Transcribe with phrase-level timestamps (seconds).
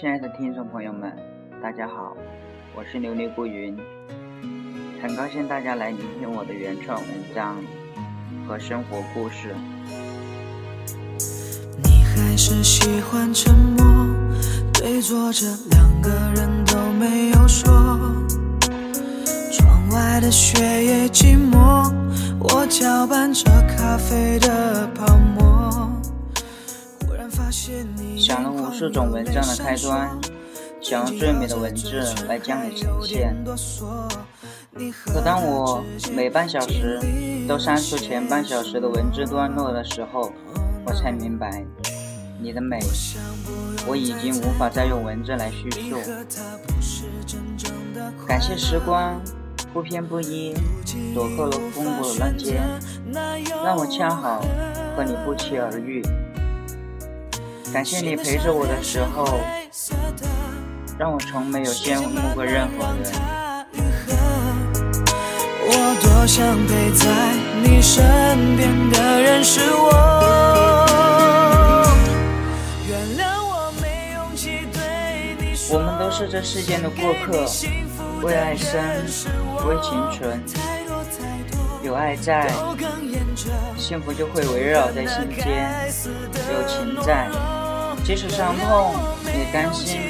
[0.00, 1.14] 亲爱的听众朋友们，
[1.62, 2.16] 大家好，
[2.74, 3.76] 我是琉璃孤云，
[5.02, 7.58] 很高兴大家来聆听我的原创文章
[8.48, 9.54] 和生活故事。
[11.84, 13.84] 你还是喜欢沉默，
[14.72, 17.70] 对坐着两个人都没有说。
[19.52, 21.92] 窗外的雪也寂寞，
[22.38, 25.69] 我搅拌着咖啡的泡沫。
[28.16, 30.18] 想了无数种文章的开端，
[30.80, 33.36] 想用最美的文字来将你呈现。
[35.04, 35.82] 可当我
[36.14, 37.00] 每半小时
[37.48, 40.32] 都删除前半小时的文字段落的时候，
[40.86, 41.64] 我才明白，
[42.40, 42.78] 你的美，
[43.86, 45.96] 我已经无法再用文字来叙述。
[48.26, 49.20] 感谢时光
[49.72, 50.54] 不偏不倚，
[51.14, 52.62] 躲过了风波的浪尖，
[53.64, 54.40] 让我恰好
[54.96, 56.02] 和你不期而遇。
[57.72, 59.38] 感谢你陪着我的时候，
[60.98, 63.12] 让我从没有羡慕过任何人。
[65.62, 67.06] 我多想陪在
[67.62, 69.88] 你身边的人是我。
[72.88, 75.78] 原谅我没勇气对你说。
[75.78, 77.46] 我们都是这世间的过客，
[78.22, 78.82] 为爱生，
[79.66, 80.42] 为情存。
[81.82, 82.52] 有爱在，
[83.76, 85.66] 幸福就会围绕在心间；
[86.52, 87.26] 有情在，
[88.10, 88.92] 即使伤痛
[89.24, 90.00] 也甘心。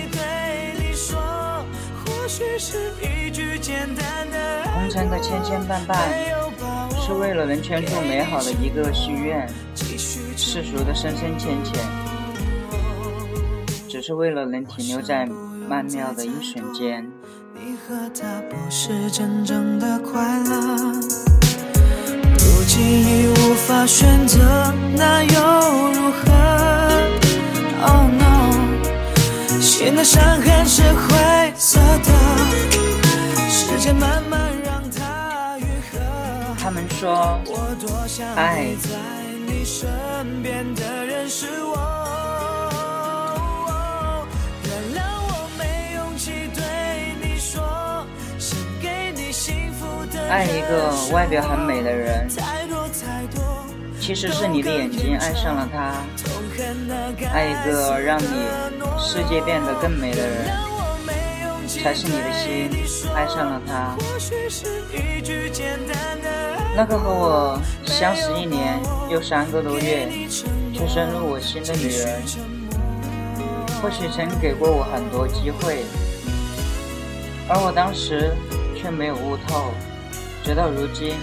[4.65, 5.95] 红尘的千千绊绊，
[6.99, 11.79] 是为了能圈出美好的一个心愿；世俗的深深浅浅，
[13.87, 15.29] 只是为了能停留在
[15.69, 17.07] 曼妙的一瞬间。
[17.55, 20.95] 你和他不是真正的快乐，
[22.39, 25.50] 如今已无法选择，那又
[29.81, 32.13] 心的伤痕是灰色的，
[33.49, 35.99] 时间慢慢让它愈合。
[36.59, 38.67] 他们说，我多想爱
[39.47, 39.89] 你身
[40.43, 41.79] 边的人是我。
[44.65, 46.63] 原谅我没勇气对
[47.23, 48.05] 你说，
[48.39, 52.29] 想给你幸福的人爱一个外表很美的人，
[53.99, 56.05] 其实是你的眼睛爱上了他；
[57.33, 58.27] 爱一个让你
[58.99, 60.47] 世界变得更美的人，
[61.67, 62.71] 才是你的心
[63.15, 63.97] 爱上了他。
[66.77, 68.79] 那个和我相识一年
[69.09, 70.09] 又三个多月，
[70.73, 72.23] 却深入我心的女人，
[73.83, 75.85] 或许曾给过我很多机会，
[77.49, 78.37] 而我当时
[78.77, 79.73] 却没有悟透。
[80.45, 81.17] 直到如今，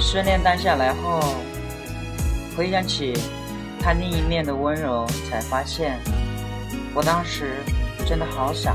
[0.00, 1.20] 失恋淡下来后，
[2.56, 3.12] 回想起
[3.86, 6.00] 他另一面的温柔，才发现
[6.92, 7.62] 我当时
[8.04, 8.74] 真的好傻，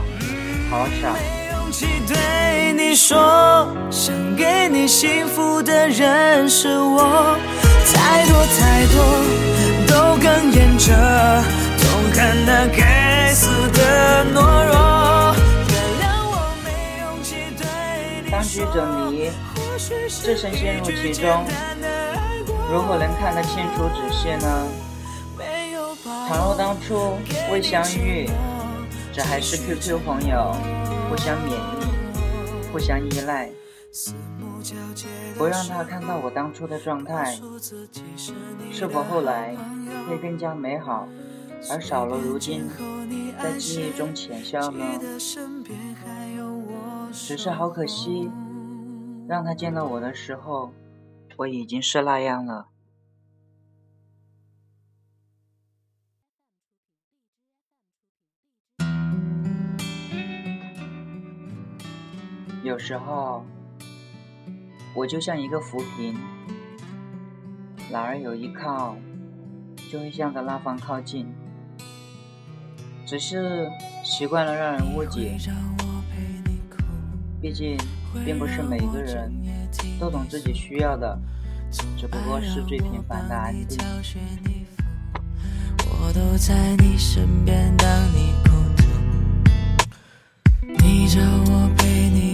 [0.69, 1.11] 好傻。
[1.11, 7.37] 没勇气对你说，想给你幸福的人是我，
[7.93, 8.95] 太多太多
[9.85, 10.95] 都哽咽着，
[11.77, 11.83] 痛
[12.13, 15.35] 恨那该死的懦弱。
[15.67, 16.33] 原谅我
[16.63, 17.67] 没勇气对
[18.23, 24.67] 你当局者迷，或许是置身陷入其中简单的爱过如何能看得清楚仔细呢？
[26.31, 27.17] 倘若当初
[27.51, 28.25] 未相遇，
[29.11, 30.55] 这还是 QQ 朋友，
[31.09, 33.51] 互相勉励，互相依赖，
[35.37, 37.37] 不让他看到我当初的状态，
[38.71, 39.57] 是否后来
[40.07, 41.05] 会更加美好，
[41.69, 42.65] 而少了如今
[43.43, 44.85] 在记忆中浅笑呢？
[47.11, 48.31] 只是好可惜，
[49.27, 50.71] 让他见到我的时候，
[51.35, 52.67] 我已经是那样了。
[62.71, 63.43] 有时候，
[64.95, 66.15] 我就像一个浮萍，
[67.91, 68.95] 哪儿有依靠，
[69.91, 71.27] 就会向着那方靠近。
[73.05, 73.69] 只是
[74.05, 75.37] 习惯了让人误解，
[77.41, 77.77] 毕竟
[78.23, 79.29] 并不是每个人
[79.99, 81.19] 都懂自己需要的，
[81.97, 83.77] 只不过是最平凡的安定。
[85.89, 88.83] 我都在你身边，当你孤独。
[90.83, 92.30] 你找我陪你，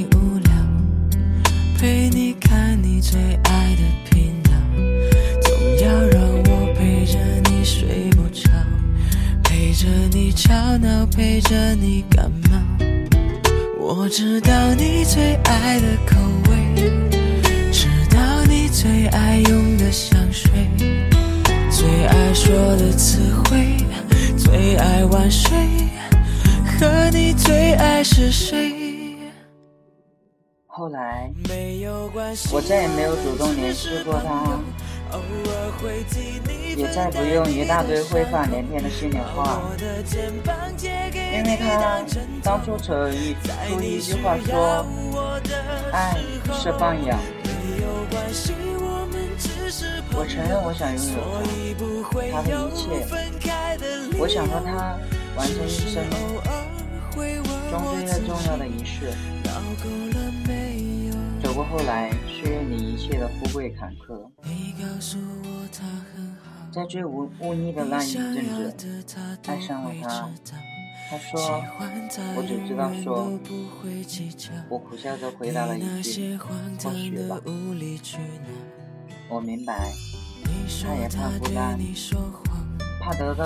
[1.79, 4.51] 陪你看你最爱的频道，
[5.43, 5.53] 总
[5.85, 7.19] 要让我陪着
[7.51, 8.49] 你睡不着，
[9.43, 12.57] 陪着你吵闹，陪着你感冒。
[13.79, 16.17] 我知道你最爱的口
[16.49, 16.91] 味，
[17.71, 20.49] 知道你最爱用的香水。
[21.69, 23.77] 最爱说的词汇，
[24.35, 25.55] 最爱晚睡，
[26.79, 28.73] 和你最爱是谁
[30.77, 31.31] 后来，
[32.53, 34.59] 我再也没有主动联系过他，
[36.75, 39.59] 也再不用一大堆会话连篇的心里话，
[41.33, 42.05] 因为他
[42.43, 43.33] 当初只一
[43.67, 44.85] 出一句话说
[45.91, 46.15] ：“爱
[46.53, 47.19] 是放养。”
[50.13, 51.17] 我承认我想拥有
[52.29, 52.85] 他，他的一切，
[54.19, 54.95] 我想和他
[55.35, 56.03] 完成一生
[57.69, 59.11] 中最最重要的仪式。
[61.41, 64.29] 走过后来岁月里一切的富贵坎坷，
[66.71, 68.35] 在最无忤逆的那一阵
[68.75, 69.05] 子，
[69.45, 70.29] 爱上了他。
[71.09, 71.39] 他说
[72.35, 73.31] ：“我只知道说。”
[74.69, 76.49] 我苦笑着回答了一句：“或
[76.93, 77.39] 许吧。”
[79.29, 79.93] 我明白，
[80.83, 81.79] 他也怕孤单，
[83.07, 83.45] 怕得到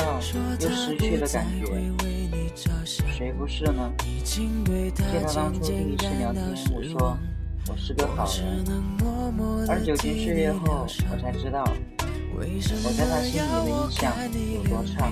[0.59, 1.67] 又失去的感觉。
[2.83, 3.91] 谁不是呢？
[4.23, 6.43] 记得当初第一次聊天，
[6.73, 7.15] 我说
[7.69, 8.65] 我是个好人，
[9.69, 11.63] 而酒精岁月后，我才知道
[12.33, 12.43] 我
[12.97, 14.11] 在他心里的印象
[14.51, 15.11] 有多差。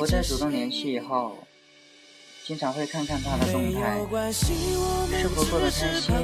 [0.00, 1.36] 我在主动联系以后，
[2.46, 3.96] 经常会看看他的动态，
[5.18, 6.14] 是否过得开心，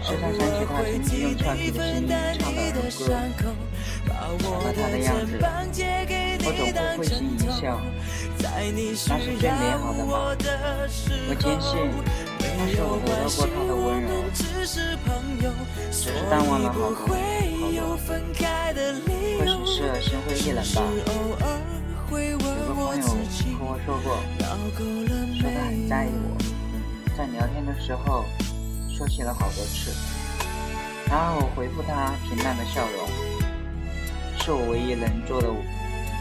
[0.00, 2.06] 时常想起他曾经用俏皮的声音
[2.38, 3.50] 唱的儿歌，
[4.06, 4.14] 想
[4.62, 5.42] 到他的样子，
[6.44, 7.82] 我总会会心一笑，
[8.38, 10.14] 那是最美好的吧。
[11.26, 11.90] 我坚信，
[12.38, 14.94] 那是我得到过他的温柔，只是
[16.30, 17.10] 淡忘了好多好多，
[19.40, 20.78] 或许是心灰意冷吧。
[22.20, 23.06] 有个朋友
[23.58, 24.18] 和我说过，
[25.40, 26.36] 说他很在意我，
[27.16, 28.24] 在聊天的时候
[28.90, 29.90] 说起了好多次，
[31.08, 33.08] 然而我回复他平淡的笑容，
[34.38, 35.48] 是我唯一能做的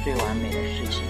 [0.04, 1.04] 最完美的事情。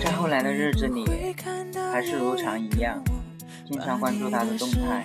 [0.00, 1.04] 在后来的日子里，
[1.92, 3.02] 还是如常一样，
[3.66, 5.04] 经常关注他的动态，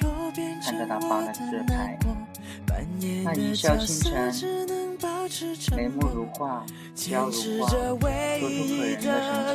[0.63, 1.97] 看着他发的自拍。
[3.23, 3.87] 那一笑倾
[5.57, 6.65] 城，眉目如画，
[6.95, 8.07] 娇如花，楚楚可
[8.47, 9.05] 人的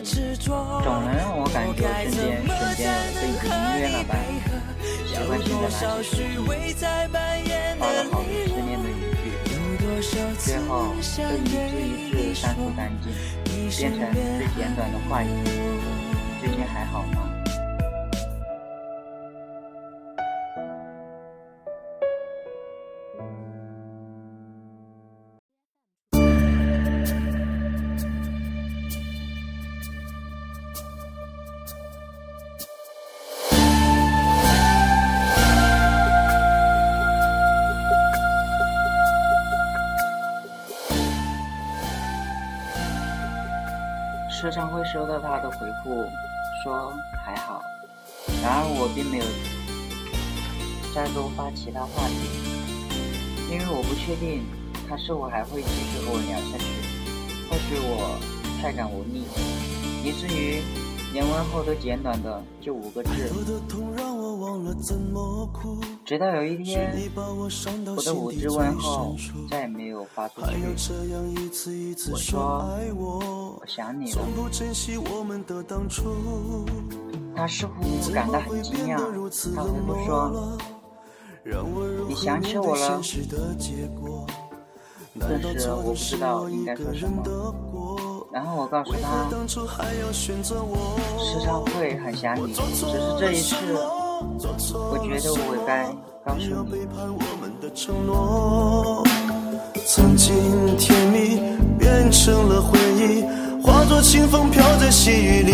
[0.05, 1.81] 神情，总能让我感觉
[2.11, 2.15] 身
[2.45, 4.11] 边瞬间有了背景音乐那般
[5.07, 5.73] 习惯性的拿
[6.03, 6.75] 起手机，
[7.79, 8.93] 发了好多思念的语
[10.01, 10.05] 句，
[10.39, 10.69] 最后
[10.99, 13.07] 就一字一字删除干净，
[13.45, 15.27] 变成最简短的话语。
[16.41, 17.38] 最近还好吗？
[44.41, 45.91] 时常会收到他的回复，
[46.63, 46.93] 说
[47.27, 47.61] 还好。
[48.41, 49.25] 然而我并没有
[50.95, 52.15] 再多发其他话题，
[53.51, 54.47] 因为我不确定
[54.89, 56.67] 他是否还会继续和我聊下去。
[57.51, 58.17] 或许我
[58.63, 59.27] 太感无力，
[60.05, 60.63] 以至于
[61.13, 63.11] 连问候都简短的就五个字。
[66.09, 66.91] 直到有一天，
[67.95, 69.15] 我的五只问候
[69.51, 70.47] 再也没有发出去。
[72.11, 72.67] 我说。
[72.97, 74.19] 我想你了，
[77.37, 78.97] 他似乎感到很惊讶，
[79.55, 80.59] 他回复说
[82.09, 83.03] ：“你想起我了。”
[85.21, 87.23] 顿时我不知道应该说什么，
[88.33, 89.29] 然后我告诉他
[90.17, 92.87] ：“时常会很想你，只是
[93.21, 93.57] 这一次，
[94.21, 95.87] 我觉得我该
[96.25, 96.49] 告诉你。”
[99.87, 101.41] 曾经甜蜜
[101.79, 103.25] 变成了回忆。
[103.61, 105.53] 化作清风飘在细雨里。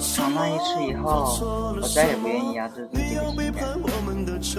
[0.00, 1.36] 从那一次以后，
[1.80, 3.66] 我再也不愿意压制自己的情感，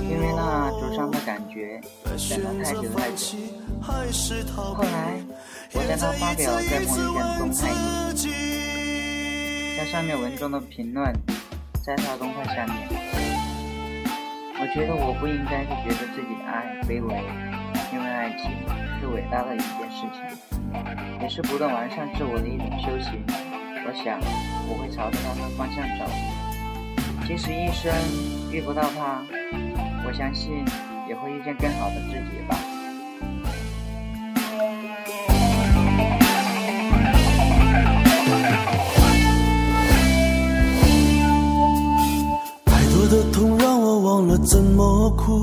[0.10, 1.80] 因为那灼伤的感觉
[2.30, 3.38] 等了太久太久。
[4.56, 5.22] 后来，
[5.74, 7.70] 我将它发表在朋友圈动态
[8.14, 8.28] 里，
[9.78, 11.14] 在上面文中的评论，
[11.90, 12.88] 在他动态下面，
[14.62, 17.16] 我觉得我不应该是觉得自己的爱卑微，
[17.92, 18.52] 因为爱情
[19.02, 20.22] 是伟大的一件事情。
[21.20, 23.26] 也是不断完善自我的一种修行。
[23.88, 24.20] 我想，
[24.70, 26.06] 我会朝着他的方向走。
[27.26, 27.92] 即使一生
[28.52, 29.26] 遇不到他，
[30.06, 30.64] 我相信
[31.08, 32.56] 也会遇见更好的自己吧。
[44.46, 45.42] 怎么哭？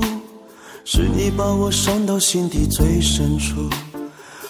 [0.83, 3.69] 是你把我伤到心底最深处，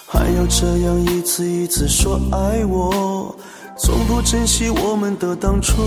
[0.06, 3.34] 还要这样一次一次说爱我，
[3.76, 5.82] 从不珍惜我们的当初。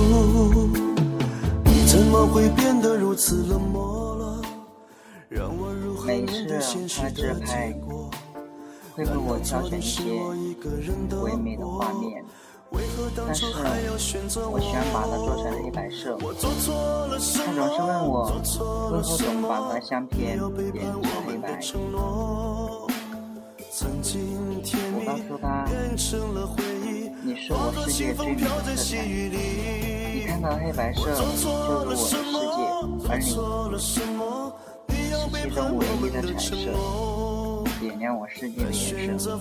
[1.64, 4.42] 你怎么会变得如此冷漠了？
[5.30, 8.12] 让我如何面对现实的结果？
[8.94, 10.04] 会为我挑选一些
[11.22, 12.24] 唯美的画面。
[13.16, 16.18] 但是，我喜欢把它做成黑白色。
[17.12, 18.24] 他总是问我，
[18.92, 21.60] 为何总把他的相片变成黑白？
[24.94, 25.66] 我告诉他，
[27.22, 28.14] 你是我世界。
[28.14, 29.04] 最美的色彩。
[29.04, 33.36] 你看到黑白色，就是我的世界，而你是
[35.44, 36.50] 其中唯一的彩色，
[37.80, 38.64] 点亮我世界。
[38.64, 38.72] 的
[39.04, 39.38] 颜色。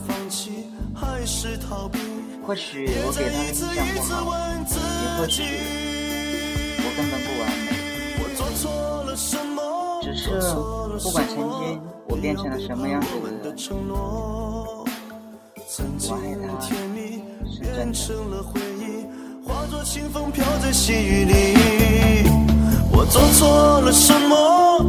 [2.47, 4.11] 或许我给他的印象不好，
[4.75, 5.39] 也或许
[6.83, 7.69] 我根本不完美。
[8.19, 8.71] 我做错
[9.05, 9.59] 了什么
[10.03, 10.29] 只是
[11.03, 13.09] 不管曾经我变成了什么样子
[13.43, 13.57] 的人，
[13.89, 14.85] 我
[16.15, 16.69] 爱他是
[17.75, 18.01] 真的。
[22.93, 24.35] 我做错了什么？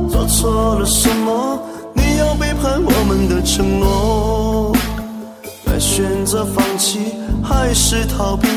[0.10, 1.60] 做错了什么？
[1.94, 4.76] 你要背叛我们的承诺，
[5.66, 7.14] 来选择放弃。
[7.44, 8.48] 还是逃避，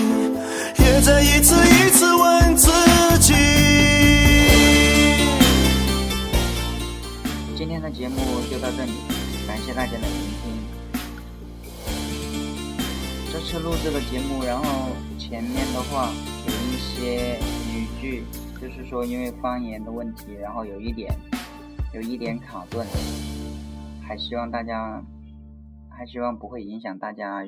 [0.79, 2.94] 也在一次一次问自己。
[7.57, 8.17] 今天的节目
[8.51, 8.93] 就到这里，
[9.47, 10.09] 感谢大家的聆
[10.43, 10.53] 听。
[13.33, 16.13] 这次录制的节目，然后前面的话
[16.47, 17.39] 有一些
[17.73, 18.25] 语句，
[18.61, 21.11] 就是说因为方言的问题，然后有一点
[21.95, 22.87] 有一点卡顿，
[24.07, 25.03] 还希望大家，
[25.89, 27.43] 还希望不会影响大家。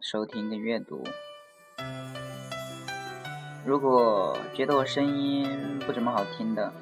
[0.00, 1.02] 收听跟阅读，
[3.64, 6.72] 如果觉得我声音不怎么好听的，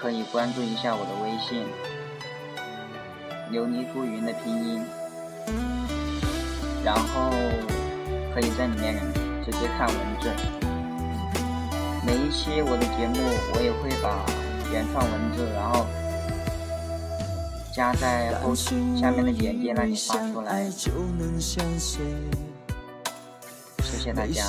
[0.00, 1.64] 可以关注一下我的微信
[3.52, 4.84] “琉璃孤云”的拼音，
[6.84, 7.30] 然后
[8.34, 8.96] 可以在里面
[9.44, 10.30] 直接看文字。
[12.04, 13.20] 每一期我的节目，
[13.54, 14.26] 我也会把
[14.72, 15.86] 原创文字，然后
[17.72, 20.68] 加在后下面的简介那里发出来。
[23.84, 24.42] 谢谢大家。